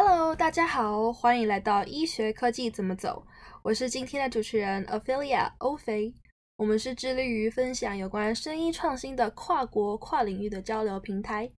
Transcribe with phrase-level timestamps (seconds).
[0.00, 3.26] Hello，大家好，欢迎来到医学科技怎么走。
[3.64, 6.14] 我是今天的主持人 Ophelia 欧菲。
[6.56, 11.50] 我们是致力于分享有关声音创新的跨国跨领域的交流平台。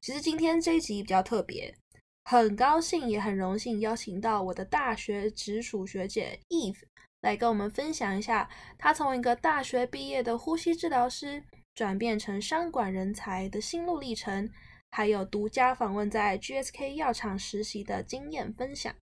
[0.00, 1.74] 其实今天这一集比较特别，
[2.22, 6.84] 很高兴也很荣幸邀请到我的大学直属学姐 Eve
[7.22, 8.48] 来跟我们分享一下，
[8.78, 11.42] 她从一个大学毕业的呼吸治疗师
[11.74, 14.48] 转变成商管人才的心路历程。
[14.90, 18.94] 还有独家访问在 GSK 药厂实习的经验分享，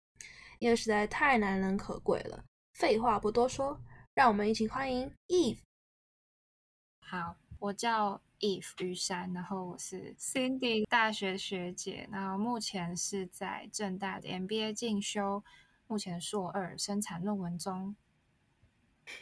[0.59, 2.45] 因为实在太难能可贵了。
[2.73, 3.79] 废话不多说，
[4.13, 5.59] 让我们一起欢迎 Eve。
[6.99, 15.43] 好，我叫 Eve 玉山，然后我是 Cindy 大学学姐，然后目前是在正大的 MBA 进修，
[15.85, 17.95] 目前硕二生产论文中。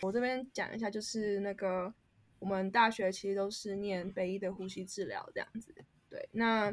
[0.01, 1.93] 我这边讲一下，就是那个
[2.39, 5.75] 我们大学其实都是念北医的呼吸治疗这样子。
[6.11, 6.69] 对，那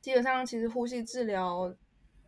[0.00, 1.72] 基本上其实呼吸治疗，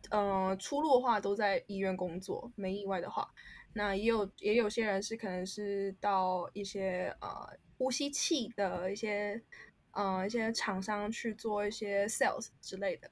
[0.09, 3.29] 呃，出路的话都在医院工作，没意外的话，
[3.73, 7.29] 那也有也有些人是可能是到一些呃
[7.77, 9.43] 呼吸器的一些
[9.91, 13.11] 呃一些厂商去做一些 sales 之类的，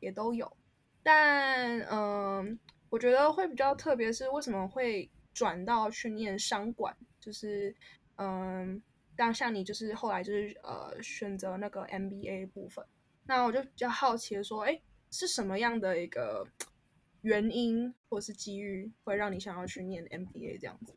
[0.00, 0.52] 也都有。
[1.00, 2.58] 但嗯，
[2.90, 7.72] 我觉得会比较特别是为什么会转到去念商管，就是
[8.16, 8.82] 嗯。
[9.16, 12.84] 但像你就是后来就是呃选择那个 MBA 部分，
[13.24, 16.46] 那我就比较好奇的说，哎，是什么样的一个
[17.22, 20.94] 原因或是机遇会让你想要去念 MBA 这样子？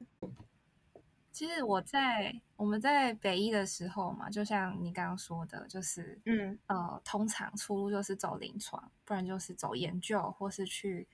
[1.32, 11.08] 其实我在我们在北医的时候嘛，就像你刚刚说的，就是嗯呃，通常出路就是走临床，不然就是走研究，或是去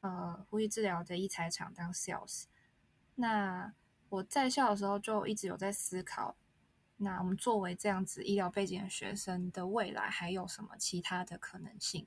[0.00, 2.44] 呃呼吸治疗的医材厂当 sales。
[3.16, 3.74] 那
[4.08, 6.36] 我在校的时候就一直有在思考。
[6.96, 12.06] 那我们作为这样子医疗背景的学生的未来还有什么其他的可能性？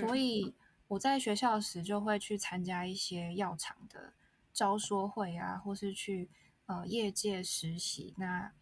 [0.00, 0.54] 所以
[0.88, 4.12] 我在学校时就会去参加一些药厂的
[4.52, 6.28] 招说会啊，或是去
[6.66, 8.14] 呃业界实习。
[8.18, 8.52] 那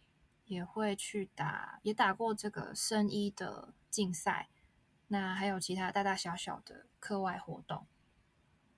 [0.45, 4.47] 也会去打，也打过这个生医的竞赛。
[5.09, 7.85] 那还有其他大大小小的课外活动，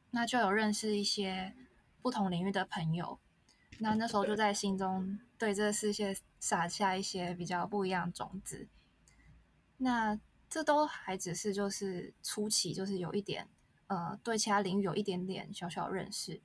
[0.09, 1.55] 那就有认识一些
[2.01, 3.19] 不同领域的朋友。
[3.77, 8.67] 那那时候就在心中对这个世界撒下一些比较不一样的种子。
[9.77, 10.19] 那
[10.49, 13.47] 这都还只是就是初期，就是有一点
[13.87, 16.41] 呃对其他领域有一点点小小认识。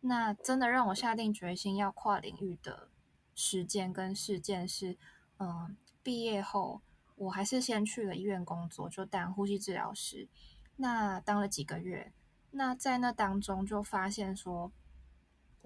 [0.00, 2.90] 那真的让我下定决心要跨领域的
[3.34, 4.98] 时间跟事件是，
[5.38, 6.82] 嗯，毕业后
[7.14, 10.28] 我还是先去了医院工作，就当呼吸治疗师。
[10.76, 12.12] 那当了几个月，
[12.50, 14.70] 那在那当中就发现说。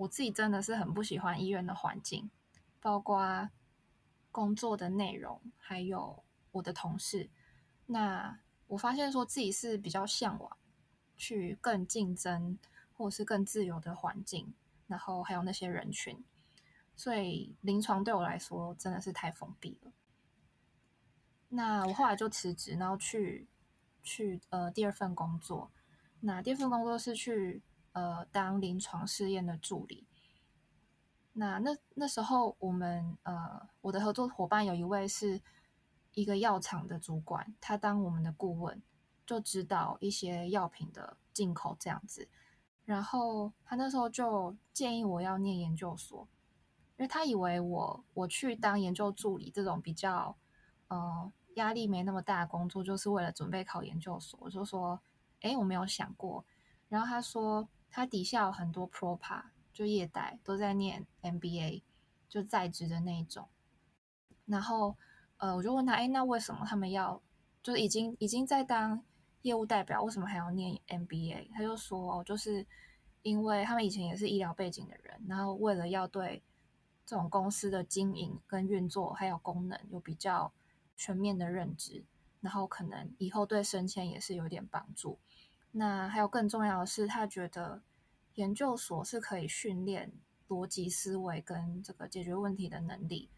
[0.00, 2.30] 我自己真的是很不喜欢医院的环境，
[2.80, 3.50] 包括
[4.32, 7.28] 工作的内容，还有我的同事。
[7.84, 10.56] 那我发现说自己是比较向往
[11.18, 12.58] 去更竞争
[12.94, 14.54] 或者是更自由的环境，
[14.86, 16.24] 然后还有那些人群。
[16.96, 19.92] 所以临床对我来说真的是太封闭了。
[21.50, 23.46] 那我后来就辞职，然后去
[24.02, 25.70] 去呃第二份工作。
[26.20, 27.60] 那第二份工作是去。
[27.92, 30.06] 呃，当临床试验的助理。
[31.32, 35.40] 那那那时候，我们呃，我的合作伙伴有一位是
[36.12, 38.82] 一个药厂的主管，他当我们的顾问，
[39.24, 42.28] 就指导一些药品的进口这样子。
[42.84, 46.28] 然后他那时候就建议我要念研究所，
[46.96, 50.36] 因为他以为我我去当研究助理这种比较
[50.88, 54.38] 呃压力没那么大的工作，就是为了准备考研究所。
[54.42, 55.00] 我就说，
[55.42, 56.44] 哎，我没有想过。
[56.88, 57.68] 然后他说。
[57.90, 61.82] 他底下有很多 propa，就业代都在念 MBA，
[62.28, 63.48] 就在职的那一种。
[64.46, 64.96] 然后，
[65.38, 67.20] 呃，我就问他，哎，那为什么他们要，
[67.62, 69.02] 就是已经已经在当
[69.42, 71.50] 业务代表，为什么还要念 MBA？
[71.52, 72.66] 他就说，哦就是
[73.22, 76.42] 因为他们以前也是医疗背景的人，然后为了要对
[77.04, 80.52] 这种公司的经营跟运作还有功能有比较
[80.96, 82.04] 全面的认知，
[82.40, 85.18] 然后可能以后对升迁也是有点帮助。
[85.72, 87.82] 那还有更重要的是，他觉得
[88.34, 90.12] 研究所是可以训练
[90.48, 93.30] 逻辑思维跟这个解决问题的能力。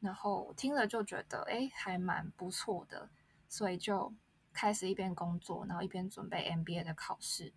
[0.00, 3.10] 然后听了就觉得，哎，还蛮不错的，
[3.48, 4.14] 所以就
[4.52, 7.52] 开始一边工作，然后一边准备 MBA 的考试。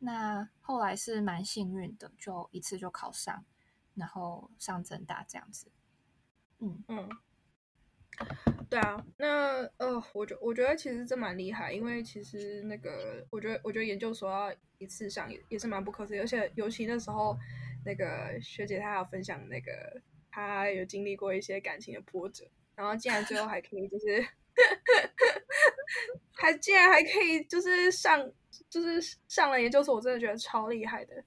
[0.00, 3.44] 那后来是蛮幸运的，就一次就考上，
[3.94, 5.70] 然后上正大这样子。
[6.58, 7.08] 嗯嗯。
[8.68, 17.36] 对啊，那呃，我觉我觉得其实这蛮厉害，因为其实那个，我觉得我觉得研究所要一次上也也是蛮不可思议，而且尤其那时候
[17.84, 19.70] 那个学姐她还有分享那个
[20.30, 24.26] 她有经历过一些感情的波折，然后竟然最后还可以就是
[26.34, 28.30] 还竟然还可以就是上
[28.68, 31.24] 就是上了研究所，我真的觉得超厉害的。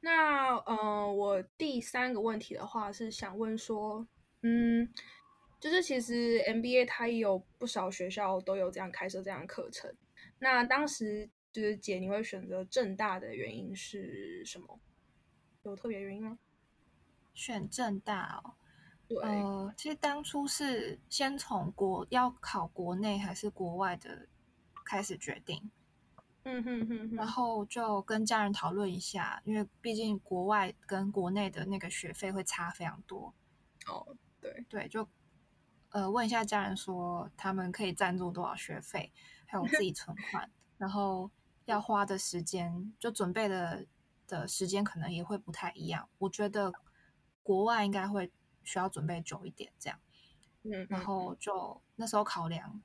[0.00, 4.04] 那呃，我第三个问题的话是想问说，
[4.42, 4.88] 嗯，
[5.62, 9.94] 就是其实 MBA 它也有不少学校都有这样开设这样的课程。
[10.40, 14.80] 那当时就是姐，你会选择正大的原因是什么？
[15.62, 16.36] 有特别原因吗？
[17.32, 18.54] 选正大哦，
[19.06, 24.26] 对，呃，其实当初是先从国要考国内还是国外的
[24.84, 25.70] 开始决定。
[26.42, 33.32] 嗯哼哼，然后就跟家人讨论一下，因为毕竟国外跟国内的那个学费会差非常多。
[33.86, 35.08] 哦，对对，就
[35.92, 39.12] 呃问一下家人说他们可以赞助多少学费，
[39.46, 41.30] 还有自己 存款，然后
[41.64, 43.86] 要花的时间，就准备的
[44.26, 46.08] 的时间可能也会不太一样。
[46.18, 46.72] 我觉得
[47.42, 49.98] 国外应该会需要准备久一点，这样。
[50.64, 52.80] 嗯，然后就那时候考量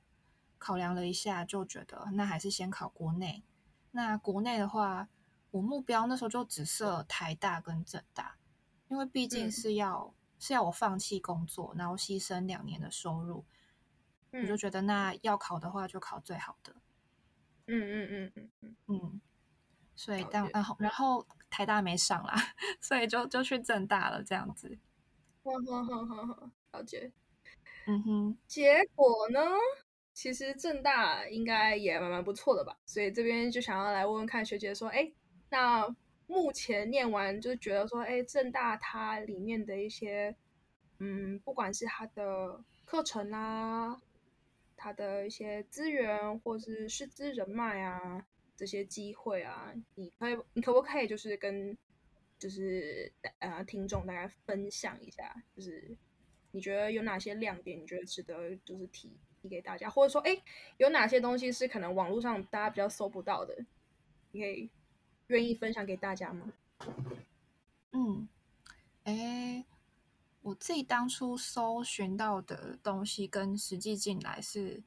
[0.58, 3.44] 考量了一下，就觉得那还是先考国内。
[3.92, 5.08] 那国内的话，
[5.52, 8.36] 我目标那时候就只设台大跟政大，
[8.88, 13.44] 因为毕竟是要是要我放弃工作，然后牺牲两年的收入，
[14.32, 16.74] 我就觉得那要考的话就考最好的。
[17.66, 19.20] 嗯嗯嗯嗯嗯嗯。
[19.94, 22.34] 所以当然后然后台大没上啦，
[22.80, 24.78] 所以就就去正大了这样子。
[25.42, 27.10] 呵呵呵呵呵，了解。
[27.86, 28.38] 嗯哼。
[28.46, 29.40] 结果呢？
[30.14, 35.12] 其实正大应该也蛮蛮不错的吧，所以这边就想要来问问看学姐说，哎，
[35.48, 35.86] 那
[36.28, 40.36] 目前念完就是觉得说，哎，正大它里面的一些，
[40.98, 44.00] 嗯，不管是它的课程啊，
[44.76, 48.24] 它的一些资源或是师资人脉啊，
[48.56, 51.76] 这些机会啊，你可以，你可不可以就是跟
[52.38, 55.96] 就是呃听众大家分享一下，就是
[56.52, 59.18] 你觉得有哪些亮点，你觉得值得就是提？
[59.40, 60.36] 提给大家，或者说，哎，
[60.78, 63.56] 有哪些东西是可能网络上大家比较搜不到的，
[64.32, 64.68] 你可以
[65.28, 66.52] 愿意分享给大家吗？
[67.92, 68.28] 嗯，
[69.04, 69.64] 哎，
[70.42, 74.82] 我自己当初搜寻到的东西跟实际进来是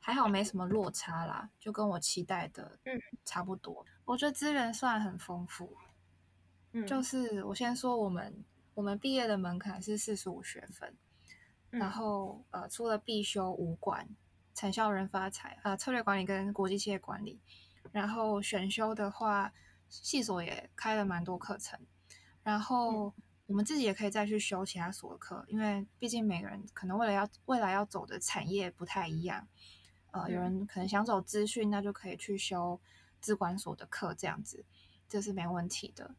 [0.00, 3.84] 还好，没什么落差啦，就跟我期待的嗯差不多。
[4.04, 5.76] 我觉得资源算很丰富，
[6.72, 8.44] 嗯，就是我先说我们
[8.74, 10.96] 我们毕业的门槛是四十五学分。
[11.70, 14.06] 然后，呃，除了必修五管、
[14.52, 17.40] 产销人发财、呃，策略管理跟国际企业管理，
[17.92, 19.54] 然后选修的话，
[19.92, 21.78] 系所也开了蛮多课程。
[22.42, 23.14] 然后
[23.46, 29.46] 我们自己也可以再去修其他所的课，因为毕竟每个人可能为了要未来要走的产业不太一样。
[30.10, 32.80] 呃，有人可能想走资讯，那就可以去修
[33.20, 34.64] 资管所的课，这样子
[35.08, 36.14] 这是没问题的。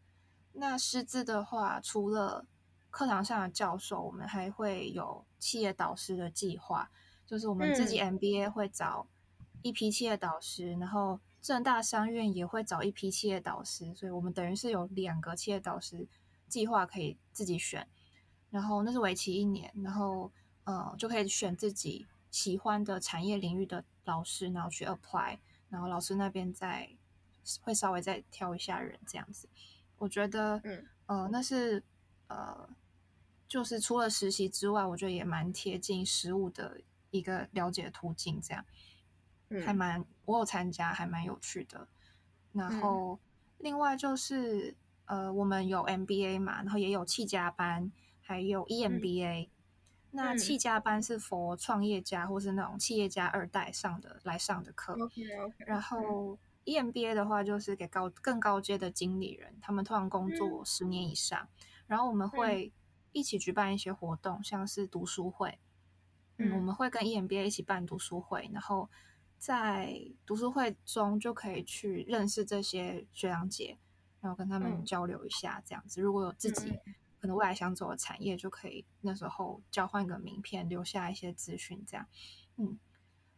[0.54, 2.46] 那师资的话，除了
[2.90, 6.92] 课堂上的教授，我们还会有企业导师的计划，
[7.26, 9.08] 就是我们自己 MBA 会找
[9.62, 16.08] 一批企业导师，然后正大商院也会找一批企业导师，所以我们等于是有两个企业导师
[16.48, 17.88] 计划可以自己选，
[18.50, 20.32] 然后那是为期一年，然后
[20.64, 25.38] 呃就可以选自己喜欢的产业领域的老师，然后去 apply，
[25.70, 26.90] 然后老师那边再
[27.62, 29.50] 会稍微再挑一下人这样子，
[29.98, 31.84] 我觉得嗯呃那是
[32.28, 32.70] 呃。
[33.46, 36.82] 就是除了实习之外，我觉得也蛮贴近实物的
[37.12, 38.66] 一个了解途径，这样，
[39.66, 41.88] 还蛮我有参加，还蛮有趣的。
[42.52, 43.20] 然后
[43.58, 49.50] 另外就是呃，我们有 MBA 嘛，然后也有气家班，还有 EMBA。
[50.12, 54.96] 那气家班是 for 创业家或是那种企业家二代上的来上的课。
[55.66, 61.48] 然后 EMBA 的话，就是给高更高阶的经理人，他们通常工作十年以上。
[61.88, 62.72] 然后我们会。
[63.16, 65.60] 一起举办一些活动，像是读书会，
[66.38, 68.90] 嗯，我们会跟 EMBA 一起办读书会，然后
[69.44, 73.78] 在读书会中就可以去认识这些学长姐，
[74.22, 76.02] 然后跟他们交流一下，这样子。
[76.02, 76.80] 如果有自己
[77.20, 82.06] 可能未来想走的产业，就可以那时候交换个名片，留下一些资讯，这样。
[82.56, 82.80] 嗯，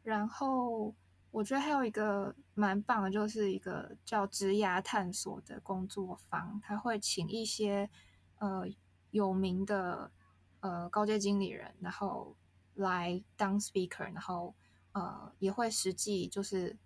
[0.04, 0.94] 然后
[1.32, 7.90] 我觉得还有一个蛮棒的，就是一个叫职涯探索的工作坊，他会请一些
[8.38, 8.68] 呃。
[9.12, 10.12] 有名的
[10.60, 12.36] 呃高阶经理人，然后
[12.74, 14.54] 来当 speaker，然后
[14.96, 16.78] 呃也会实际就是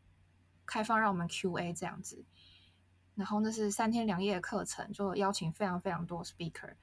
[0.66, 2.26] 开放让我们 Q&A 这样子，
[3.14, 6.74] 然后那是三天两夜的课程，就邀请非常非常多 speaker，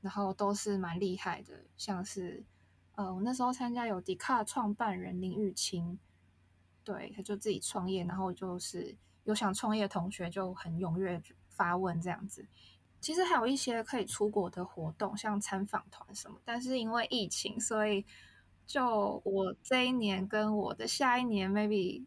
[0.00, 2.44] 然后都是蛮厉害的，像是
[2.92, 5.98] 呃我那时候参加有迪卡创办人林玉清，
[6.84, 12.46] 对，他就自己创业，然后就是有想创业的同学就很踊跃发问这样子。
[13.00, 18.04] 其实还有一些可以出国的活动，像参访团什么，但是因为疫情，所以
[18.68, 22.04] 就我这一年跟我的下一年，maybe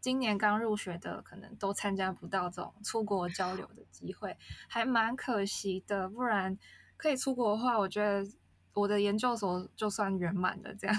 [0.00, 6.08] 今年刚入学的，可能都参加不到这种出国交流的机会，还蛮可惜的。
[6.08, 6.56] 不然
[6.96, 8.24] 可以出国的话，我觉得
[8.72, 10.72] 我的研究所就算圆满了。
[10.76, 10.96] 这样，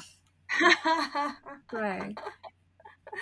[1.69, 2.13] 对。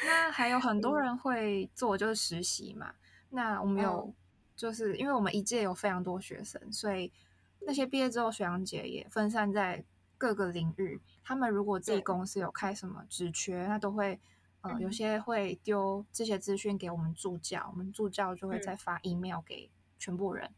[0.07, 2.95] 那还有很多人会做就是实习嘛。
[3.29, 4.11] 那我们有，
[4.55, 7.13] 就是因为我们一届有非常多学生，所以
[7.59, 9.85] 那些毕业之后学长姐也分散在
[10.17, 10.99] 各个领域。
[11.25, 14.17] 他们如果自己公司有开什么职缺，那都会。
[14.62, 20.51] 呃，有些会丢这些资讯给我们助教，我们助教就会再发 email 给全部人。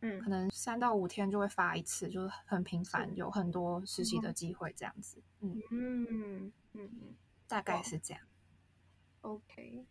[0.00, 5.22] 嗯，可能三到五天就会发一次，就是很频繁，有很多实习的机会这样子。
[5.38, 6.90] 嗯嗯嗯，
[7.46, 8.20] 大概是这样。
[9.20, 9.86] OK，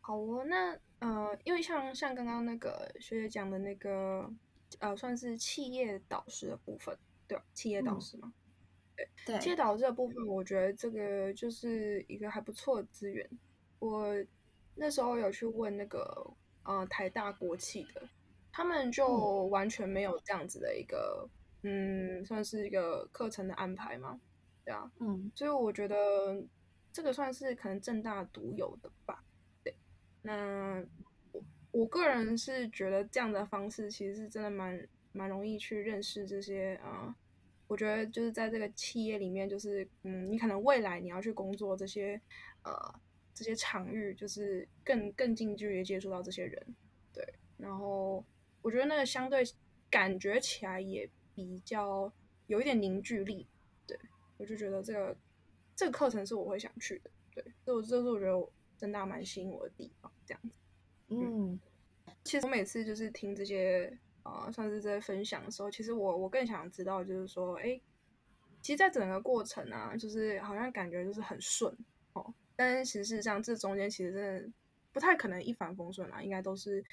[0.00, 0.44] 好哦。
[0.44, 4.32] 那呃，因为像像刚刚那个学姐讲的那个，
[4.78, 6.96] 呃，算是企业导师的部分，
[7.26, 7.42] 对吧？
[7.52, 8.32] 企业导师吗？
[9.26, 13.28] 对，接导这部分，我觉得这个就是一个还不错的资源。
[13.78, 14.14] 我
[14.74, 18.02] 那时候有去问那个呃台大国企的，
[18.52, 21.28] 他们就完全没有这样子的一个
[21.62, 24.20] 嗯，算是一个课程的安排嘛，
[24.64, 26.42] 对啊，嗯，所以我觉得
[26.92, 29.24] 这个算是可能正大独有的吧。
[29.62, 29.74] 对，
[30.22, 30.84] 那
[31.32, 31.42] 我
[31.72, 37.14] 我个人是觉得这样的方式其实是真的蛮蛮容易去认识这些啊。
[37.70, 42.20] 我觉得就是在这个企业里面，就是嗯，你可能未来你要去工作这些，
[42.64, 42.72] 呃，
[43.32, 46.66] 这些场域，就是更更近距离接触到这些人，
[47.12, 47.24] 对。
[47.56, 48.24] 然后
[48.60, 49.44] 我觉得那个相对
[49.88, 52.12] 感觉起来也比较
[52.48, 53.46] 有一点凝聚力，
[53.86, 53.96] 对。
[54.36, 55.16] 我就觉得这个
[55.76, 57.44] 这个课程是我会想去的，对。
[57.64, 60.58] 这这是我觉得真的蛮吸引我的地方，这样子。
[61.06, 61.60] 嗯，
[62.24, 63.96] 其实我每次就是听这些。
[64.22, 67.80] 啊，算是在分享的时候，其实我我更想知道，就是说，哎，
[68.60, 71.74] 其实，在整个过程啊，就是好像感觉就是很顺
[72.12, 74.50] 哦，但是其实事实上，这中间其实真的
[74.92, 76.84] 不太可能一帆风顺啦，应该都是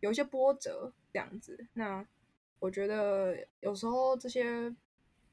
[0.00, 1.66] 有一些波折这样子。
[1.72, 2.06] 那
[2.58, 4.74] 我觉得有时候这些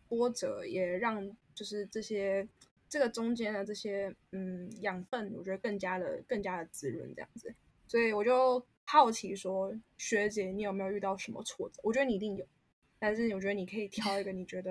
[0.07, 2.47] 波折也让就是这些
[2.87, 7.53] 这个中间的这些嗯养分，我觉得更加的更加的滋润这样子，
[7.87, 8.65] 所以我就。
[8.91, 11.79] 好奇说，学姐，你有没有遇到什么挫折？
[11.81, 12.45] 我觉得你一定有，
[12.99, 14.69] 但是我觉得你可以挑一个你觉得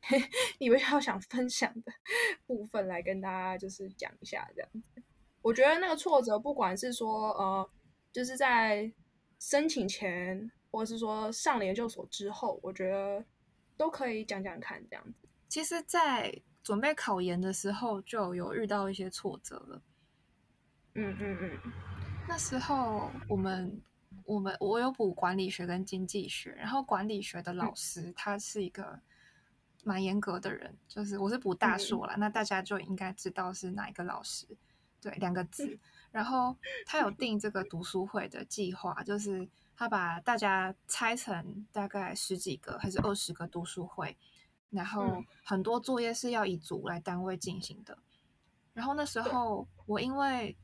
[0.58, 1.92] 你比较想分享的
[2.46, 5.02] 部分来跟大家就是讲一下这样子。
[5.42, 7.70] 我觉得那个挫折，不管是说呃，
[8.10, 8.90] 就是在
[9.38, 13.22] 申请前，或者是说上了研究所之后，我觉得
[13.76, 15.28] 都可以讲讲看这样子。
[15.46, 19.82] 其实，在准备考研的时候就有遇到一些挫折了。
[20.94, 21.97] 嗯嗯嗯。
[22.28, 23.82] 那时候我们
[24.24, 29.00] 我们我有补管理学跟经济学，然后管理学的老师他是一个
[29.82, 34.46] 蛮严格的人，就是我是补大硕了，那大家就应该知道是哪一个老师，
[35.00, 35.78] 对，两个字。
[36.12, 36.54] 然后
[36.86, 44.16] 他有定这个读书会的计划，就是他把大家拆成大概十几个还是二十个读书会，
[44.70, 47.98] 然后很多作业是要以组来单位进行的。
[48.74, 50.56] 然后那时候我因为。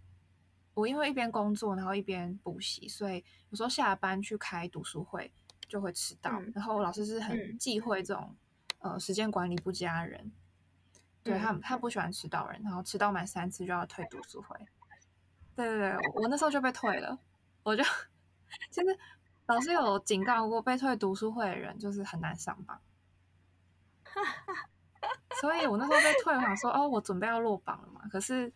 [0.75, 5.33] 我因为一边工作，然后一边补习，所以有时候下班去开读书会
[5.69, 6.33] 就会迟到。
[6.53, 8.35] 然后老师是很忌讳这种
[8.81, 10.33] 呃时间管理不佳的人，
[11.23, 14.57] 对他他不喜欢迟到人，然后迟到满三次就要退读书会。
[15.55, 17.17] 对对对，我那时候就被退了，
[17.63, 17.85] 我就
[18.71, 18.99] 其实
[19.47, 22.81] 老师有警告过，被退读书会的人就是很难上榜。
[25.41, 28.53] 所以我那时候被退，我想说哦，我准备要落榜了嘛，可是。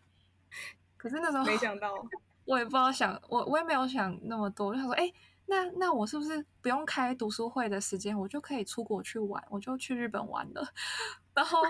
[0.99, 1.95] 可是那时候没想到，
[2.45, 5.11] 我也不知道想我我也没有想那么多，我就想说，哎，
[5.47, 10.69] 那那我是不是不用开读书会的时间，我就可以出国去玩，我就去日本玩了。
[11.33, 11.61] 然后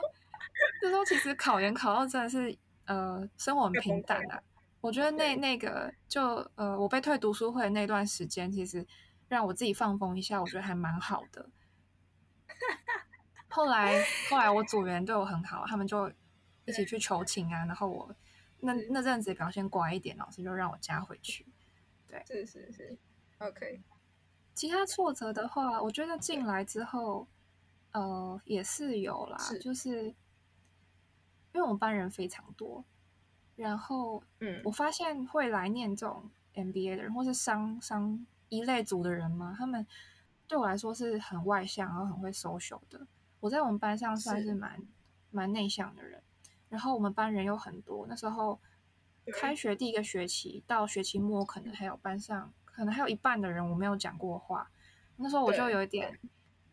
[0.82, 2.56] 那时候其实考研考到真的是，
[2.86, 4.40] 呃，生活很平淡啊。
[4.80, 6.22] 我觉得那那个就
[6.54, 8.86] 呃，我被退读书会的那段时间，其实
[9.28, 11.50] 让我自己放风一下，我觉得还蛮好的。
[13.48, 16.10] 后来后来我组员对我很好，他们就
[16.64, 18.14] 一起去求情啊，然后我。
[18.60, 21.46] 那那阵子表现乖一点，老师就让我加回去。
[22.08, 22.98] 对，是是是
[23.38, 23.80] ，OK。
[24.54, 27.28] 其他挫折的话，我觉得进来之后，
[27.92, 30.14] 呃，也是有啦，就是因
[31.52, 32.84] 为我们班人非常多，
[33.54, 39.86] 然后嗯，我发现会来念这种 MBA 的人，或是商商一类组的人嘛，他们
[40.48, 43.06] 对我来说是很外向，然后很会 social 的。
[43.38, 44.82] 我在我们班上算是蛮
[45.30, 46.20] 蛮内向的人。
[46.68, 48.58] 然后我们班人又很多，那时候
[49.32, 54.70] 开学第一个学期到学期末，可能还有班上可能还有一半的人我没有讲过话。
[55.16, 56.18] 那时候我就有一点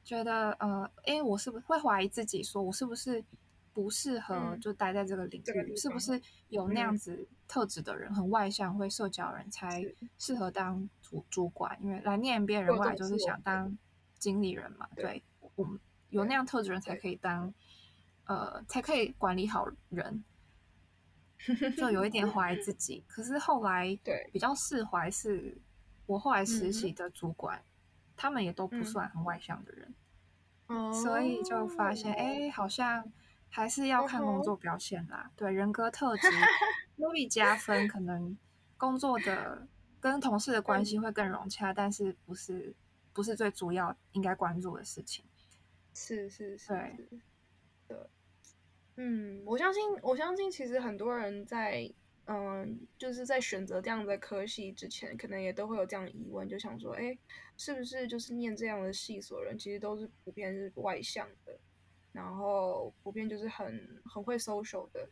[0.03, 3.23] 觉得，呃，哎，我是不是会怀疑自己，说我是不是
[3.73, 9.83] 不适合就待在这个领域，是不是有那样子特质的人，很外向、会社交人才
[10.19, 11.77] 适合当主主管？
[11.81, 13.75] 因为来念 MBA 人过来就是想当
[14.19, 14.87] 经理人嘛。
[14.95, 15.23] 对，
[15.55, 17.51] 我们有那样特质人才可以当，
[18.25, 20.23] 呃，才可以管理好人。
[21.77, 25.55] 就有一点 怀疑自己，可是后来对比较释怀，是
[26.07, 27.63] 我后来实习的主管，
[28.15, 29.93] 他们也都不算很外向的人。
[30.67, 33.11] 嗯所以就发现，哎，好像
[33.49, 35.29] 还是要看工作表现啦。
[35.35, 36.27] 对，人格特质
[36.97, 38.35] 努力加分，可能
[38.77, 39.67] 工作的
[39.99, 42.73] 跟同事的关系会更融洽，但是不是
[43.13, 45.23] 不是最主要应该关注的事情。
[45.93, 47.19] 是是是，对
[47.87, 47.97] 对，
[48.97, 51.91] 嗯，我相信我相信，其实很多人在
[52.25, 57.17] 嗯，就是在选择这样的科系之前，可能也都会有这样的疑问，就想说，哎。
[57.57, 61.57] 是不是就是念这样的系所人，其实都是普遍是外向的，
[62.11, 65.07] 然后普遍就是很很会 social 的，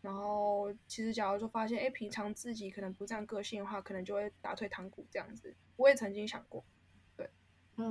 [0.00, 5.54] 然后其实假如说发现，哎，平常自己可能不这样个性的话，可能就会打退堂鼓这样子。
[5.76, 6.64] 我也曾经想过，
[7.18, 7.28] 对，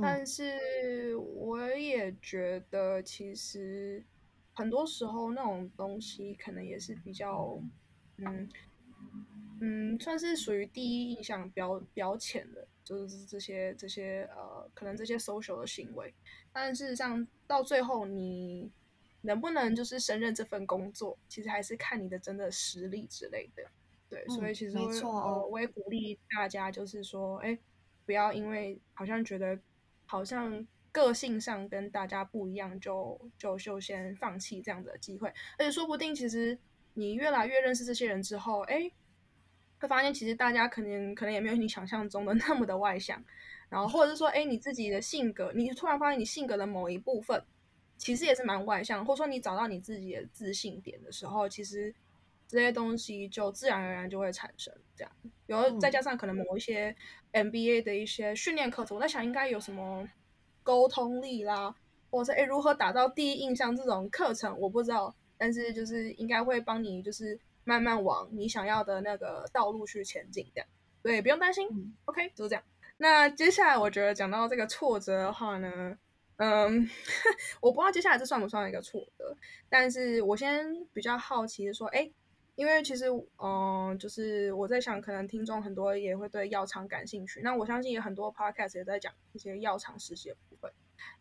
[0.01, 4.03] 但是我也觉得其实
[4.53, 7.59] 很多时候那种东西可能也是比较，
[8.17, 8.49] 嗯
[9.61, 12.67] 嗯，算是属于第一印象比较比较浅的。
[12.83, 16.13] 就是这些这些呃，可能这些 social 的行为，
[16.51, 18.69] 但事实上到最后你
[19.21, 23.63] 能不能就是胜任这份工作，其实还是看你的真的实力之类的。
[24.09, 27.57] 对，所以其实呃，我也鼓励大家，就是说，哎，
[28.05, 29.57] 不要因为好像觉得
[30.05, 35.27] 好像个性上跟大家不一样，就就就先放弃这样的机会。
[35.57, 36.57] 而且说不定，其实
[36.93, 38.89] 你越来越认识这些人之后，哎。
[39.79, 43.21] 会发现，其实大家可能可能也没有你想象中的 那么的外向，
[43.67, 47.43] 然后或者是说，哎，你自己的性格，你突然发现你性格的某一部分，
[47.97, 51.93] 其实也是蛮外向，或者说你找到你自己的自信点的时候，其实
[52.47, 54.73] 这些东西就自然而然就会产生。
[54.95, 55.11] 这样，
[55.47, 56.95] 然后再加上可能某一些
[57.33, 60.07] MBA 的一些训练课程，我在想应该有什么
[60.63, 61.75] 沟通力啦，
[62.09, 67.39] 或者是哎如何打造第一印象这种课程，我不知道，但是就是应该会帮你就是。
[67.65, 70.67] 慢慢往你想要的那个道路去前进，这样
[71.01, 71.95] 对，不用担心。
[72.03, 72.63] OK，就是这样。
[72.97, 75.97] 那接下来我觉得讲到这个挫折的话呢，
[76.35, 76.89] 嗯，
[77.61, 79.33] 我不知道接下来这算不算一个挫折，
[79.69, 82.11] 但是我先比较好奇的说，哎，
[82.55, 83.05] 因为其实，
[83.37, 90.71] 嗯，就是我在想，可能听众很多也会对药厂感兴趣，那我相信也很多 Podcast 也在讲一些药厂实习的部分。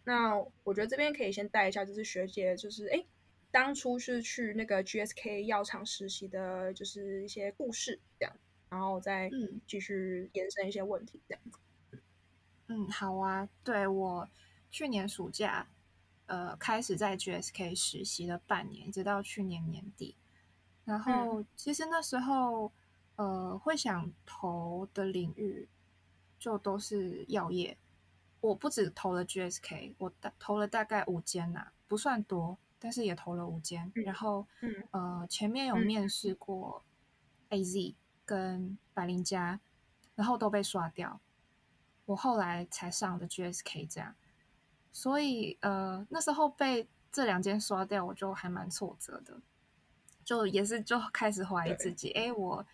[0.04, 3.04] 那我觉得这边可以先带一下，就是学姐，就是哎。
[3.50, 8.34] 当初是去那个 GSK 药厂实习的，就是一些故事这样，
[8.70, 9.30] 然后再
[9.66, 11.58] 继续延伸一些问题这样子。
[12.68, 13.46] 嗯，好啊。
[13.62, 14.26] 对我
[14.70, 15.68] 去年暑假，
[16.24, 20.16] 呃，开始在 GSK 实习了半年，直到去年年底。
[20.84, 22.72] 然后其实那时候，
[23.16, 25.68] 呃，会想投的领域
[26.38, 27.76] 就都是药业。
[28.40, 32.58] 我不止投了 GSK，我投了大概五间呐，不算多。
[32.84, 34.44] 但是也投了五间，然后，
[34.90, 36.82] 呃，前面有面试过
[37.50, 39.60] A Z 跟百灵家，
[40.16, 41.20] 然后都被刷掉。
[42.06, 44.16] 我后来才上的 G S K 这样，
[44.90, 49.40] 所以呃那时候被这两间刷掉，我就还蛮挫折的，
[50.24, 52.64] 就也是就开始怀疑自己，哎，我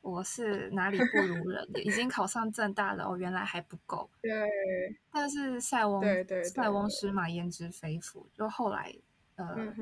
[0.00, 1.68] 我是哪里不如人？
[1.84, 4.08] 已经考上正大了，哦，原来还不够。
[4.20, 4.30] 对，
[5.10, 6.02] 但是塞翁
[6.44, 8.94] 塞翁失马焉知非福，就后来。
[9.36, 9.74] 呃，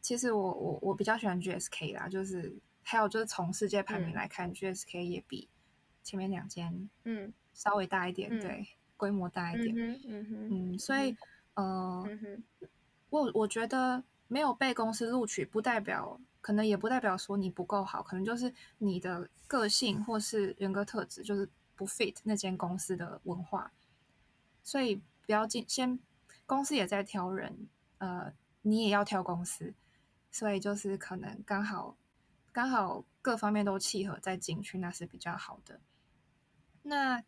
[0.00, 5.48] 其实我我我比较喜欢 GSK 啦，就是还有就是从世界排名来看，GSK 也比
[6.02, 7.32] 前面两间嗯。
[7.52, 8.64] 稍微大一点，对，
[8.96, 11.14] 规模大一点，嗯哼，嗯，所以
[11.54, 12.08] 呃，
[13.10, 23.72] 我我觉得没有被公司录取，不代表可能也不代表说你不够好，可能就是你的个性或是人格特质就是不 fit 那间公司的文化，
[24.62, 25.98] 所以不要进先，
[26.46, 28.32] 公司也在挑人，呃。
[28.62, 29.72] 你也要挑公司，
[30.30, 31.96] 所以就是可能刚好
[32.52, 35.80] 刚好各方面都契合再进去，那是比较好的。
[36.82, 37.24] 那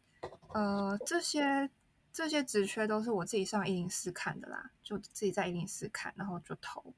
[0.53, 1.71] 呃这些
[2.13, 6.93] 这些职缺都是我自己上一零四看的啦，就自己在一零四看，然后就投。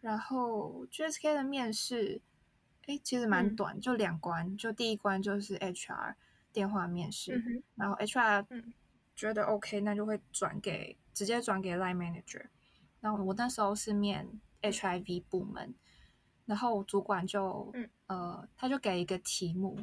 [0.00, 2.20] 然后 GSK 的面试，
[2.86, 6.14] 哎，其实蛮短，就两关，就第一关就是 HR
[6.52, 7.34] 电话面试，
[7.74, 8.44] 然后 HR
[9.14, 12.46] 觉得 OK，那就会转给直接转给 Line Manager。
[13.00, 14.28] 然后我那时候是面
[14.62, 15.74] HIV 部门，
[16.44, 17.72] 然后主管就
[18.06, 19.78] 呃，他就给一个题目，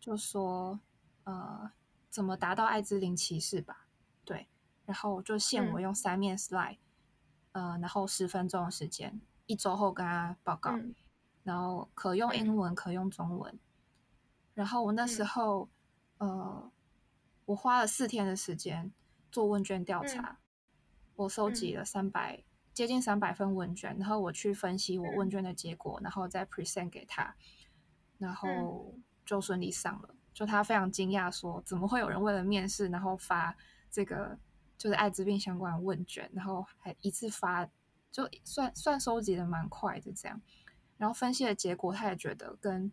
[0.00, 0.78] 就说
[1.24, 1.70] 呃，
[2.10, 3.86] 怎么达到艾滋零歧视吧？
[4.24, 4.46] 对，
[4.86, 6.78] 然后就限我用三面 slide，
[7.52, 10.78] 呃，然后十分钟的时间，一周后跟他报告，
[11.42, 13.58] 然后可用英文，可用中文。
[14.54, 15.68] 然后我那时候，
[16.18, 16.70] 呃，
[17.46, 18.92] 我花了四天的时间
[19.32, 20.38] 做问卷调查，
[21.16, 27.34] 我收集了三百接近三百份问卷，然后我去分析我问卷的结果，然后再 present 给他，
[28.18, 30.14] 然后就顺利上了。
[30.34, 33.56] 就他非常惊讶，说怎么会有人为了面试，然后发
[33.90, 34.38] 这个
[34.76, 37.68] 就是艾滋病相关的问卷，然后还一次发，
[38.18, 40.40] 就算算收集的蛮快的这样。
[40.96, 42.90] 然后分析的结果，他也觉得跟。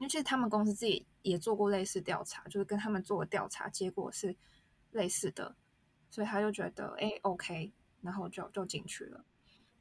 [0.00, 4.36] 因为其实他们公司自己也做过类似调查，就是跟他们做的调查结果是
[4.92, 5.56] 类似的，
[6.08, 9.24] 所以他就觉得哎，OK，然后就就进去了。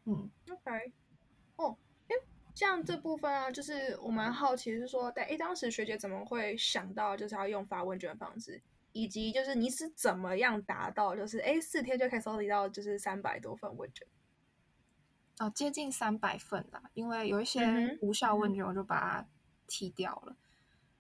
[0.06, 0.91] 嗯，OK，
[1.58, 2.15] 哦，哎，
[2.56, 8.60] 像这部分啊，就是我蛮好奇，是说，哎，当时学姐怎么会想到就是要用发问卷的方式，
[8.93, 14.08] 以及就是你是怎么样达到，就是哎，四天就可以收集到就是三百多份问卷？
[15.39, 19.28] 哦，接近三百份啦，因为有一些无效问卷，我就把它。
[19.69, 20.34] 踢掉了，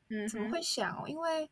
[0.09, 1.07] 嗯，怎么会想哦？
[1.07, 1.49] 因为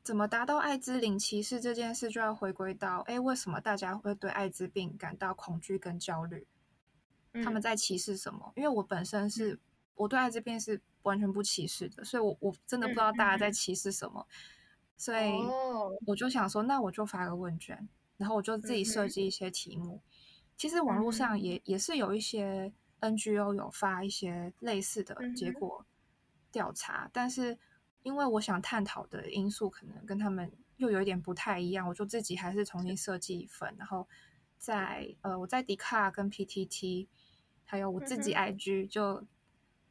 [0.00, 6.46] 怎么达到艾滋零歧视这件事，就要回归到，哎，为什么大家会对艾滋病感到恐惧跟焦虑？
[7.42, 8.52] 他们在歧视什么？
[8.54, 9.58] 因为我本身是
[9.96, 14.24] 我对艾滋病是完全不歧视的，所以我我真的不知道大家在歧视什么，
[14.96, 15.32] 所以
[16.06, 20.00] 我就想说，那我就发个问卷，然后我就自己设计一些题目。
[20.60, 22.70] 其实网络上也也是有一些
[23.00, 25.86] NGO 有发一些类似的结果。
[26.52, 27.58] 调查，但是
[28.02, 34.06] 因为我想探讨的因素可能跟他们又有一点不太一样，我就自己还是重新设计一份，然后
[34.58, 37.06] 在呃我在迪卡跟 PTT，
[37.64, 39.24] 还有我自己 IG 就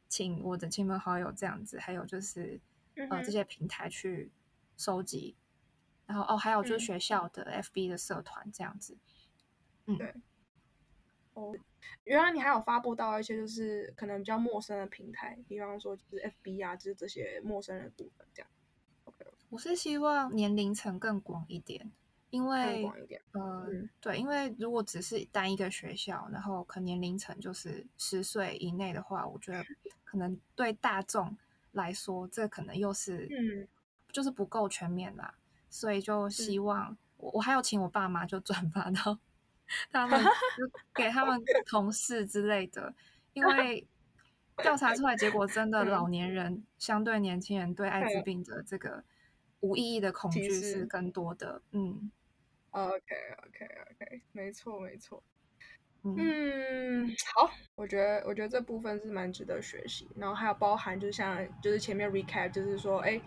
[0.08, 2.60] 请我的亲朋好友这样子，还有就是
[3.08, 4.30] 呃这些平台去
[4.76, 5.34] 收集，
[6.06, 8.96] 然后哦还有就是学校的 FB 的社团这样子，
[9.86, 10.14] 嗯，对，
[11.40, 11.54] 哦。
[12.04, 18.50] 原来你还有发布到一些就是可能比较陌生的平台，比方说就是 FB 啊，就是这些陌生人部分这样。
[19.48, 21.90] 我是希望年龄层更广一点，
[22.30, 23.66] 因为广一点，呃，
[24.00, 29.64] 对，因为如果只是单一个学校，然后可年龄层就是十岁以内的话，我觉得
[30.04, 31.36] 可能对大众
[31.72, 33.66] 来说，这可能又是嗯，
[34.12, 35.34] 就是不够全面啦。
[35.68, 39.18] 所以就希望我我还要请我爸妈就转发到。
[39.90, 40.18] 他们
[40.56, 42.94] 就给他们同事之类的，
[43.32, 43.86] 因为
[44.56, 49.02] 调查出来结果真的，老年人相对年轻人对艾滋病的这个
[49.60, 51.62] 无意义的恐惧是更多的。
[51.72, 52.10] 嗯
[52.70, 52.98] ，OK
[53.46, 55.22] OK OK，没错没错。
[56.02, 63.20] 嗯，好，我觉得我觉得这部分是蛮值得学习，然后还有包含就是像就是前面 recap，就是说，哎，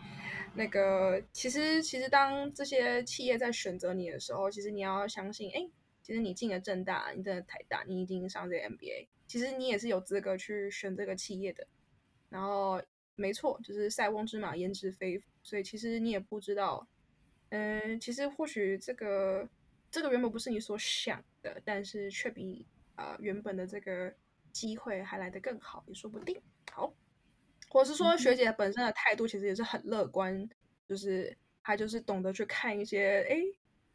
[0.56, 5.70] 那个其实其实当这些企业在选择你的时候，其实你要相信，哎。
[6.04, 11.66] 其实你进了正大，你进了台大，你已经上这个 MBA，其实你也是有资格去选这个企业的。
[12.30, 12.82] 然后，
[13.16, 16.86] 没错，就是塞翁之马焉知非福，所以其实你也不知道，
[17.50, 19.48] 嗯，其实或许这个
[19.89, 24.13] 这个原本不是你所想的，但是却比啊原本的这个
[24.52, 26.42] 机会还来得更好，也说不定。
[26.72, 26.94] 好，
[27.70, 30.50] 或是说学姐本身的态度其实也是很乐观，
[30.89, 33.38] 就是她就是懂得去看一些哎。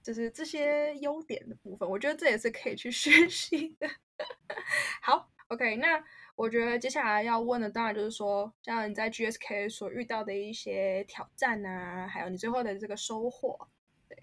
[0.08, 3.86] 就是这些优点的部分，我觉得这也是可以去 学习的。
[5.02, 6.02] 好，OK，那
[6.34, 13.68] 我觉得接下来要问的当然就是说，像你在 GSK 所遇到的一些挑战啊，还有你最后的这个收获，
[14.08, 14.16] 对，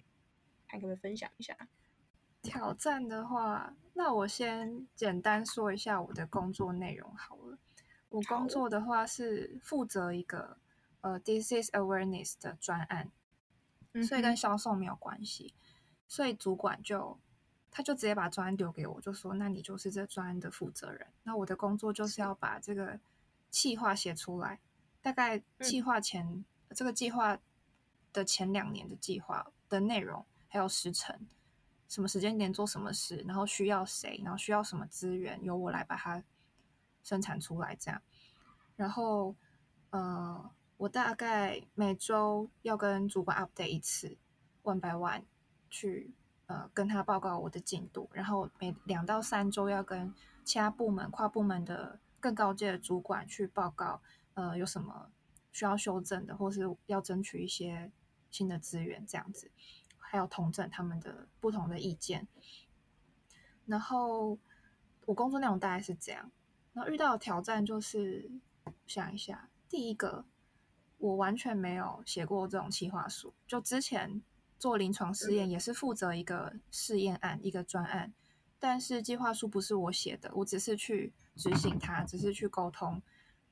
[0.67, 1.55] 看可不可以分享一下？
[2.41, 7.59] 挑战的话，那我先简单说一下我的工作内容好了。
[8.09, 10.57] 我工作的话是负责一个
[11.01, 13.11] 呃 disease awareness 的专案，
[14.03, 15.53] 所以跟销售没有关系。
[16.07, 17.19] 所以主管就，
[17.71, 21.07] 他就直接把专案丢给我，就说：“那你就是这专案的负责人。
[21.23, 22.99] 那我的工作就是要把这个
[23.49, 24.59] 计划写出来，
[25.01, 27.37] 大概计划前这个计划
[28.13, 31.27] 的前两年的计划的内容，还有时程，
[31.89, 36.23] 什么时间点做什么事，然后需要谁，然后需要什么资源，由我来把它
[37.03, 37.75] 生产出来。
[37.75, 38.01] 这样，
[38.75, 39.35] 然后
[39.89, 44.15] 呃，我大概每周要跟主管 update 一次
[44.63, 45.23] ，one by one。”
[45.75, 46.09] 去
[46.47, 50.13] 呃跟他报告我的进度，然后每两到三周要跟
[50.45, 54.01] 其他部门、跨部门的更高阶的主管去报告，
[54.35, 55.11] 呃有什么
[55.51, 57.91] 需要修正的，或是要争取一些
[58.31, 59.51] 新的资源这样子，
[59.97, 62.25] 还有同整他们的不同的意见。
[63.65, 64.37] 然后
[65.05, 66.31] 我工作内容大概是这样，
[66.71, 68.31] 然后遇到的挑战就是
[68.87, 70.23] 想一下，第一个
[70.99, 74.21] 我完全没有写过这种企划书，就之前。
[74.57, 78.13] 做临床试验也是负责一个试验案，一个专案，
[78.57, 83.01] 但是计划书不是我写的，我只是去执行它，只是去沟通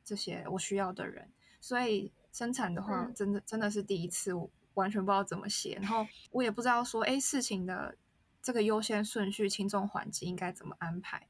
[0.04, 1.30] 这些我需要的人。
[1.60, 7.96] 所以生产的话，真的真的是第一次，我完全不知道怎么写，然后我也不知道说，哎，事情的
[8.42, 11.28] 这个优先顺序、轻重缓急应该怎么安排。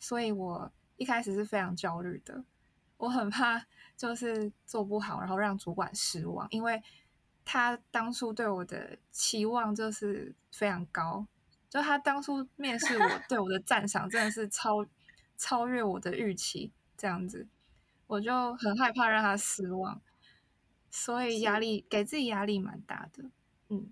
[0.00, 2.44] 所以我一开始是非常焦虑的，
[2.96, 3.64] 我很怕
[3.96, 6.82] 就是做不好，然后让主管失望，因为。
[7.44, 11.26] 他当初对我的期望就是非常高，
[11.68, 14.86] 就他当初面试我对我的赞赏真的是超
[15.36, 17.46] 超越我的预期，这样子
[18.06, 20.00] 我就很害怕让他失望，
[20.90, 23.24] 所以压力给自己压力蛮大的。
[23.68, 23.90] 嗯，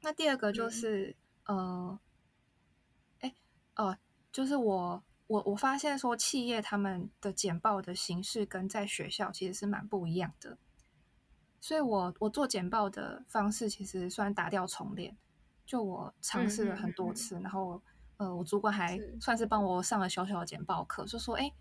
[0.00, 1.98] 那第二个就是呃，
[3.20, 3.34] 哎
[3.76, 3.98] 哦，
[4.30, 10.56] 就是我我我发现说企业他们的简报的形式跟在学校其实是蛮不一样的。
[11.60, 15.16] 所以，我我做简报的方式其实算打掉重练，
[15.66, 17.82] 就我尝试了很多次，然后
[18.16, 21.52] 呃，我主管还算是帮我上了小小的简报课，就说，哎，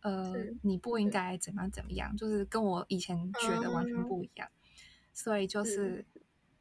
[0.00, 4.48] 呃，你不应该怎么怎么样，就是跟我以前学的完全不一样。
[5.12, 6.04] 所以就是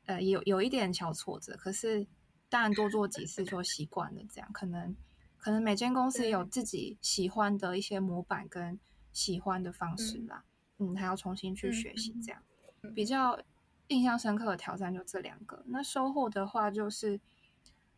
[0.06, 2.08] 呃，有有一点小挫折，可是
[2.48, 4.22] 当然多做几次就习惯了。
[4.32, 4.96] 这样可能
[5.38, 8.80] 可能每间公司有自己喜欢的一些模板跟
[9.12, 10.46] 喜欢的方式啦，
[10.78, 12.42] 嗯，还要重新去学习这样。
[12.94, 13.40] 比较
[13.88, 15.64] 印象深刻的挑战就这两个。
[15.68, 17.20] 那收获的话就是，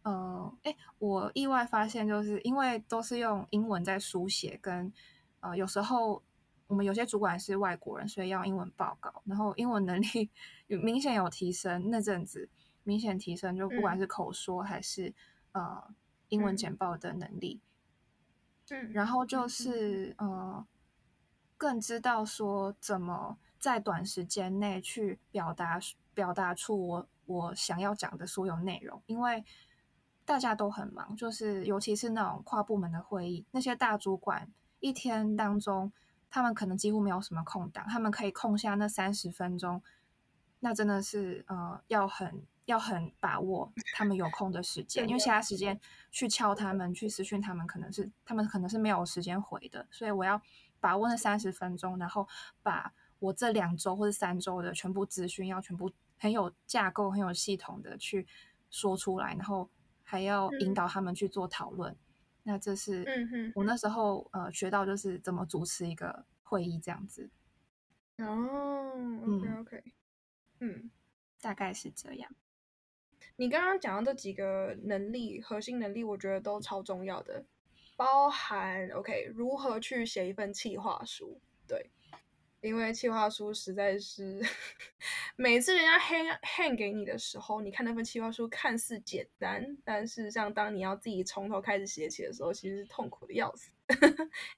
[0.03, 4.91] 呃，哎，我意外发现，就是因为都是用英文在书写，跟
[5.39, 6.21] 呃，有时候
[6.67, 10.29] 我们有些主管是外国人，所以要英文报告，然后英文能力
[10.67, 11.89] 有明显有提升。
[11.89, 12.49] 那阵子
[12.83, 15.13] 明显提升，就不管是口说还是
[15.53, 15.93] 呃
[16.29, 17.61] 英文简报的能力。
[18.69, 20.65] 嗯，然后就是呃，
[21.57, 23.37] 更知道说怎么。
[23.59, 25.79] 在短时间内去表达
[26.13, 29.43] 表达出我我想要讲的所有内容，因为
[30.25, 35.91] 大家都很忙，就是尤其是那种跨部门的会议，那些大主管一天当中，
[36.29, 39.81] 他们可能几乎没有什么空档，他们可以空下那三十分钟，
[40.59, 45.79] 那真的是呃要很要很把握他们有空的时间，因为其他时间
[46.11, 50.41] 去敲他们去私讯他们，可能是他们可能是没有时间回的，所以我要
[50.79, 52.27] 把握那三十分钟，然后
[52.63, 52.93] 把。
[53.19, 58.27] 我这两周或者三周的全部资讯要全部很有架构、很有系统的去
[58.69, 59.69] 说出来，然后
[60.03, 61.95] 还要引导他们去做讨论。
[62.43, 63.05] 那这是
[63.55, 67.29] 我那时候呃学到就是怎么主持一个会议这样子。
[68.17, 68.93] 哦
[69.25, 69.83] ，OK OK，
[70.59, 70.89] 嗯，
[71.41, 72.31] 大概是这样。
[73.35, 77.45] 你刚刚讲的这几个能力，核心能力，我觉得都超重要的，
[77.95, 81.89] 包含 OK 如何去写一份企划书，对。
[82.61, 84.41] 因为企划书实在是，
[85.37, 93.69] 每次人家 hand hand 给你的时候，你看那份企划书看似简单，但是像当你要自己从头开始写起的时候，其实是痛苦的要死，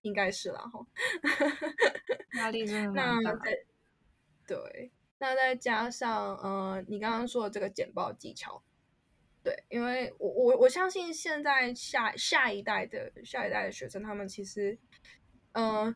[0.01, 0.85] 应该是啦哈。
[2.37, 3.41] 压力真的蛮大。
[4.47, 8.63] 对，那再加上呃，你刚刚说的这个简报技巧，
[9.43, 14.79] 对，因为我我我相信现在下下一代的下一代的学生，他们其实
[15.51, 15.93] 嗯。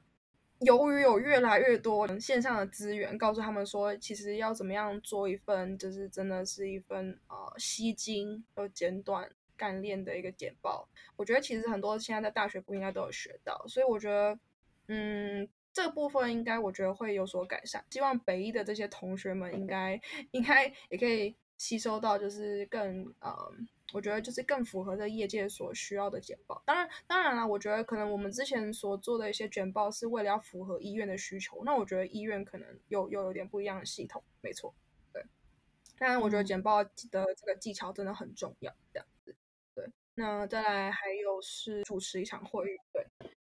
[0.63, 10.88] 由于有越来越多线上的资源，告诉他们说，其实要怎么样做一份，就是真的是一份呃吸睛又简短干练的一个简报。
[11.15, 14.39] 我觉得其实很多现在在大学部应该都有学到，所以我觉得，
[14.88, 17.84] 嗯，这部分应该我觉得会有所改善。
[17.89, 19.99] 希望北一的这些同学们应该
[20.32, 23.67] 应该也可以吸收到，就是更嗯。
[23.93, 26.62] 我觉得就是更符合这业界所需要的简报。
[26.65, 31.62] 当然，当然了，我觉得可能我们之前所做的一些简报是为了要符合医院的需求。
[31.63, 34.73] 那我觉得医院可能又又有点不一样的系统，没错。
[35.13, 35.23] 对，
[35.99, 38.73] 当然，我觉得简报的这个技巧真的很重要。
[38.91, 39.36] 这样子，
[39.75, 39.88] 对。
[40.15, 43.06] 那再来还有是主持一场会议，对。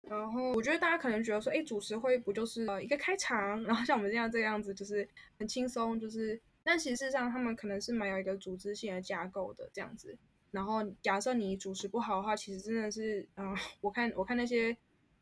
[0.02, 6.40] 然后我觉得大家可能觉得说，哎，主持会议不就是呃一个开场，然后像我们这样这个样子，就是很轻松，就是。
[6.64, 10.16] 但其实上，他们可能是蛮有一个组织性的架构的这样子。
[10.50, 14.76] 然后，假设你主持不好的话，其实真的是，嗯，我看我看那些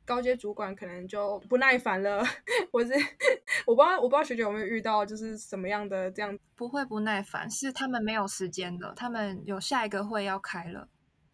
[0.05, 2.23] 高阶主管可能就不耐烦了。
[2.71, 2.93] 我是
[3.67, 6.39] 我不知道，我不知道学姐有没有遇到，就是什么样的这样？
[6.55, 10.89] 不会不耐烦，是他们没有时间了，他们有下一个会要开了。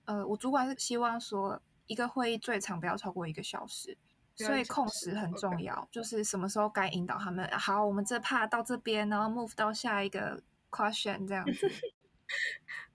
[0.04, 3.98] 呃，我主管是希望说，一个会议最长不要超过一个小时。
[4.38, 7.46] 所以控时很重要，就是什么时候该引导他们。
[7.50, 11.68] 好，我们这 part 到这边，然后 move 到下一个 question 这样子。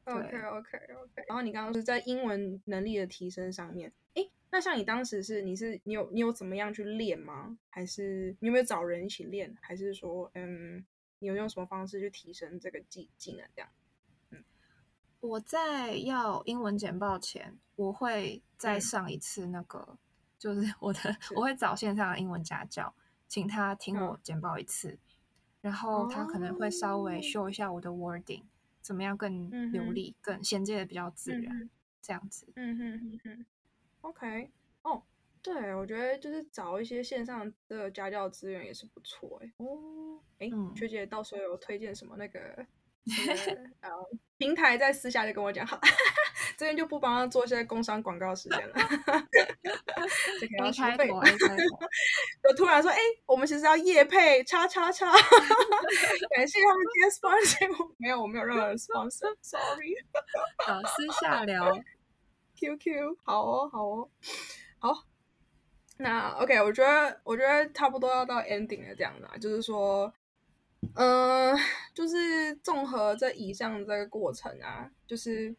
[0.06, 1.24] OK OK OK。
[1.28, 7.58] 然后你刚刚是在英文能力的提升上面，诶，那像你当时是你是你有你有怎么样去练吗？
[7.70, 9.56] 还是你有没有找人一起练？
[9.62, 10.86] 还是说，嗯，
[11.20, 13.46] 你有用什么方式去提升这个技技能？
[13.56, 13.70] 这样？
[15.20, 19.98] 我在要英文简报前，我会再上一次那个，
[20.44, 22.94] 就是 我的，我会找线上的英文家教，
[23.30, 25.00] 请他听我简报一次，
[25.62, 28.44] 然后他可能会稍微修一下我的 wording，
[28.82, 31.70] 怎么样更流利、更衔接的比较自然，
[32.02, 32.46] 这样子。
[32.58, 33.46] 嗯哼哼哼
[34.02, 34.52] ，OK，
[34.82, 35.02] 哦，
[35.42, 42.66] 对，我觉得就是找一些线上的家教资源也是不错，哎，哦，哎，学姐到时候有推荐什么那个？
[43.80, 43.90] 呃，
[44.38, 45.80] 平台在私下就跟我讲好，
[46.58, 48.76] 这边就不帮他做一些工商广告时间了。
[50.40, 51.22] 平台费，我
[52.56, 59.96] 突然说，哎，我们其实要夜配叉叉叉， 感谢他们今天 sponsor， 没有，我没有任何 sponsor，sorry。
[60.66, 61.78] 好，私下聊
[62.60, 64.10] ，QQ，好哦，好哦，
[64.80, 65.04] 好。
[65.98, 70.14] 那 OK，我觉得，我觉得差不多要到 ending 了，这样子啊，就是说。
[70.96, 71.58] 嗯，
[71.94, 75.56] 就是综合这以上这个过程啊，就是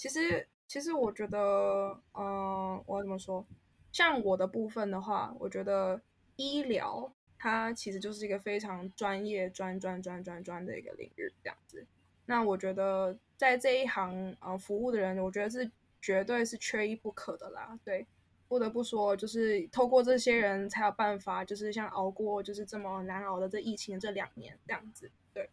[0.00, 3.46] 其实其实我觉得，嗯，我怎么说？
[3.92, 6.00] 像我的部分的话，我觉得
[6.36, 11.86] 医疗它其实就是一个非常专业、专专专专专的一个领域，这样子。
[12.24, 18.06] 那我觉得在这一行呃服务的人，我觉得是绝对是缺一不可的啦，对。
[18.48, 25.10] 不得不说，就是透过这些人才有办法，就是像熬过就是这么难熬的这疫情这两年这样子。
[25.34, 25.50] 对，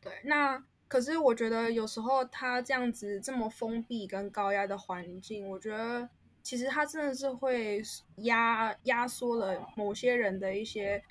[0.00, 0.14] 对。
[0.24, 6.08] 那可是我觉得有时候他这样子这么封闭跟高压的环境，我觉得
[6.42, 7.82] 其实他真的是会
[8.18, 11.02] 压压缩了某些人的一些，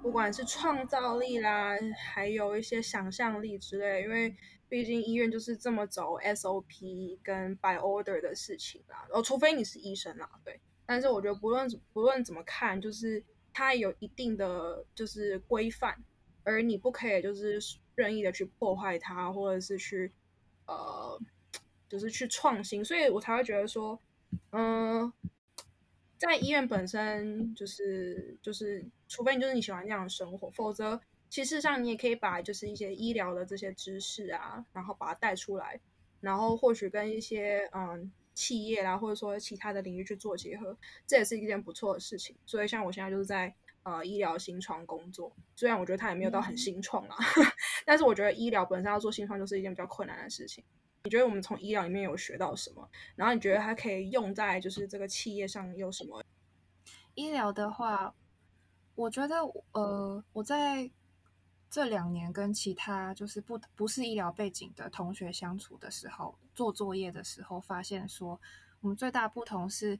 [0.00, 1.76] 不管是创造力啦，
[2.12, 4.34] 还有一些想象力之类，因为。
[4.72, 10.58] 毕竟医院就是这么走 SOP 跟 by order 的事情啦，哦，除非你是医生啦，对。
[10.86, 16.02] 但是我觉得不论不论怎么看，就是他有一定的就是规范，
[16.42, 17.60] 而你不可以就是
[17.94, 20.12] 任意的去破坏它，或者是去
[20.66, 21.20] 呃，
[21.88, 23.98] 就是去创新，所以我才会觉得说，
[24.50, 25.12] 嗯，
[26.18, 31.00] 在医院本身就是就是，除非你就是你喜欢这样的生活，否则。
[31.32, 35.80] 其实上，你也可以把就是一些医疗的这些知识啊，然后把它带出来，
[36.20, 40.76] 然后或许跟一些嗯企业啦，或者说其他的领域去做结合，
[41.06, 42.36] 这也是一件不错的事情。
[42.44, 47.16] 所以像我现在就是在呃医疗新创工作，虽然我觉得它也没有到很新创啊，
[47.84, 50.62] 但是我觉得医疗本身要做新创就是一件比较困难的事情。
[51.04, 52.88] 你觉得我们从医疗里面有学到什么？
[53.16, 56.22] 然后你觉得它可以用在就是这个企业上有什么？
[57.14, 58.14] 医疗的话，
[58.94, 59.36] 我觉得
[59.72, 60.90] 呃我在。
[61.74, 68.38] 这两年跟其他就是不不是医疗背景的同学相处的时候，做作业的时候，发现说
[68.82, 69.98] 我们最大不同是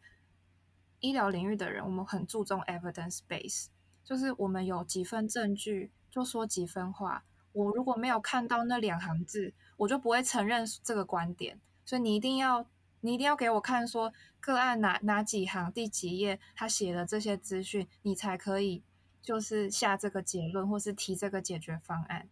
[1.00, 3.68] 医疗领域的人，我们很注重 evidence base，
[4.04, 7.24] 就是我们有几分证据就说几分话。
[7.52, 11.60] 我如果没有看到那两行字，我就不会承认这个观点。
[11.84, 12.66] 所以你一定要
[13.00, 18.82] 你一定要给我看说个案哪哪几行第几页他写的这些资讯，你才可以。
[19.22, 22.28] 就是下这个结论，或是提这个解决方案。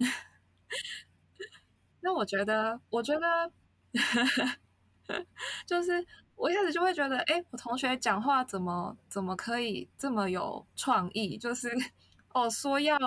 [2.00, 3.52] 那我觉得，我觉得，
[5.66, 11.36] 就是我一开始就会觉得，哎，我同学讲话怎么怎么可以这么有创意？
[11.36, 11.68] 就是
[12.34, 12.98] 哦，说要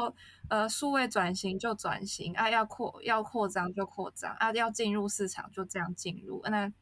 [0.49, 6.41] 呃数位转型就转型啊，要扩要扩张就扩张啊，要进入市场就这样进入。
[6.45, 6.73] 那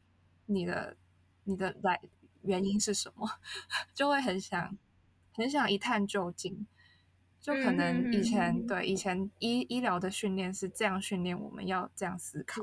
[0.46, 0.96] 你的
[1.44, 2.00] 你的来
[2.40, 3.28] 原因是什么？
[3.94, 4.78] 就会很想。
[5.38, 6.66] 很想一探究竟，
[7.42, 12.62] 就可能以前对以前医医疗的训练是这样训练，我们要这样思考。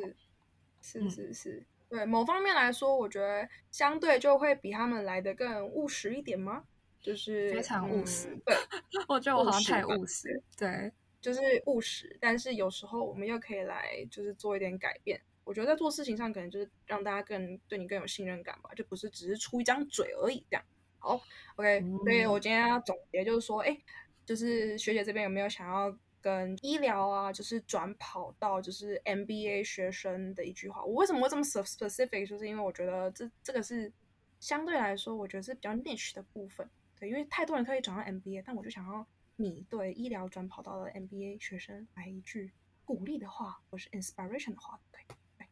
[0.81, 6.63] 是是是，对某方面来说，我觉得相对就会比他们来的更务实一点吗？
[7.03, 8.35] 就是非常务实。
[8.45, 8.55] 对，
[9.07, 10.41] 我觉得我好像太务实。
[10.57, 15.21] 对，就是务实，但是有时候我们又可以来就是做一点改变。
[15.43, 20.63] 我觉得在做事情上，可能就是让大家更对你更有信任感吧，就不是只是出一张嘴而已这样。
[20.99, 21.21] 好
[21.57, 23.77] ，OK，所以我今天要总结就是说，哎，
[24.25, 30.81] 就是学姐这边有没有想要跟医疗啊，就是转跑到就是 MBA 学生的一句话？
[30.85, 32.25] 我为什么会这么 specific？
[32.25, 33.91] 就是因为我觉得这这个是
[34.39, 36.65] 相对来说，我觉得是比较 niche 的部分。
[37.03, 42.53] 对，因为太多人可以转到 MBA，但我就想要你对医疗转跑道的 MBA 学生来一句
[42.85, 45.01] 鼓励的话，或是 inspiration 的话，对
[45.37, 45.47] 对。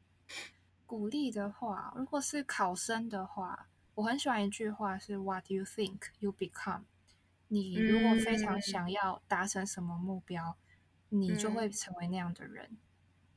[0.85, 3.67] 鼓励的话，如果是考生的话。
[3.93, 6.83] 我很喜欢一句话是 "What you think, you become"。
[7.49, 10.55] 你如果非常想要达成什么目标，
[11.09, 12.77] 你就会成为那样的人。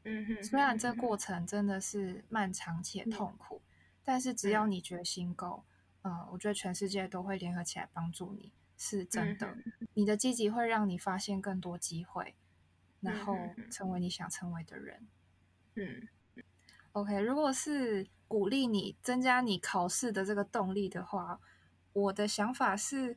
[0.05, 0.45] 嗯哼。
[0.45, 3.61] 虽然这过程真的是漫长且痛苦，
[4.05, 5.65] 但是只要你决心够，
[6.05, 9.57] 呃，我觉得全世界都会联合起来帮助你，是真的。
[9.95, 12.35] 你的积极会让你发现更多机会，
[13.01, 13.37] 然后
[13.71, 15.07] 成为你想成为的人。
[15.75, 16.09] 嗯。
[16.93, 21.41] OK，如果是鼓励你增加你考试的这个动力的话，
[21.93, 23.17] 我的想法是，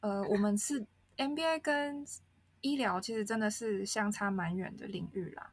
[0.00, 2.06] 呃，我们是 MBA 跟
[2.60, 5.52] 医疗其实真的是相差蛮远的领域啦。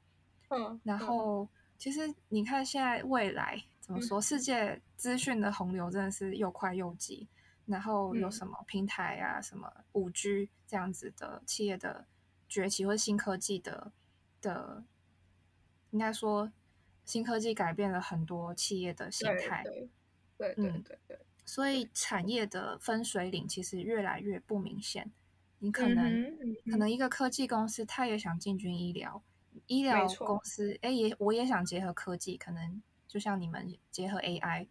[0.50, 7.28] 嗯，然后其实你看现在未来怎么说，世界资讯的洪流真的是又快又急。
[7.66, 12.06] 然后有什么平台啊，什么五 G 这样子的企业的
[12.48, 13.92] 崛起，或者新科技的
[14.40, 14.86] 的，
[15.90, 16.50] 应该说
[17.04, 19.64] 新科技改变了很多企业的形态。
[19.66, 19.90] 对
[20.38, 21.20] 对对对对。
[21.44, 25.12] 所以产业的分水岭其实越来越不明显。
[25.60, 26.38] 你可能
[26.72, 29.22] 可能一个科技公司，他也想进军医疗，
[29.66, 34.68] 医疗公司哎也我也想结合科技，可能就像你们结合 AI。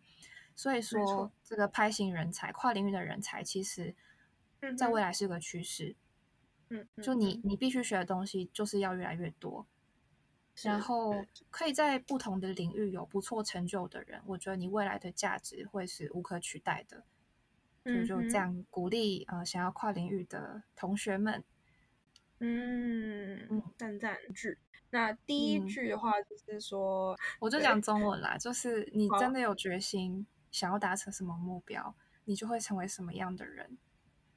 [0.55, 3.95] 所以说，这个拍型人才、跨领域的人才，其实
[4.79, 5.95] 在未来是个趋势。
[6.71, 9.67] 嗯，就你你必须学的东西就是要越来越多，
[10.63, 11.15] 然后
[11.51, 17.05] 可以在不同的领域有不错成就的人，我觉得你未来的价值会是无可取代的。
[17.85, 21.45] 所以就这样鼓励呃想要跨领域的同学们。
[22.41, 24.59] 嗯嗯，赞赞句。
[24.91, 30.27] 那第一句的话就是说，我就讲中文啦，就是你真的有决心。
[30.53, 33.77] 想要达成什么目标，你就会成为什么样的人。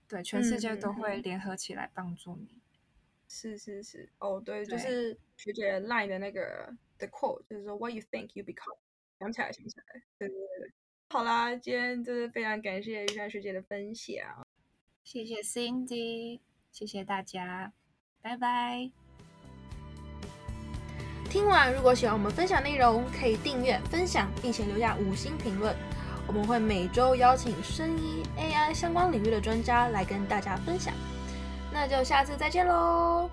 [0.06, 2.60] 对，全世界都会联合起来帮助你。
[3.30, 8.78] 是是是，哦，对，就是学姐 line 的那个的 quote，就是说 What you think you become。
[9.18, 10.02] 想起来，想起来。
[10.18, 10.74] 对对对。
[11.08, 14.45] 好啦，今天就是非常感谢玉山学姐的分享。
[15.06, 17.72] 谢谢 Cindy，谢谢大家，
[18.22, 18.89] 拜拜。
[21.30, 25.76] 听完，如果喜欢我们分享内容，可以订阅、分享，并且留下五星评论。
[26.26, 30.93] 我们会每周邀请声音 AI 相关领域的专家来跟大家分享，
[31.72, 33.30] 那就下次再见喽。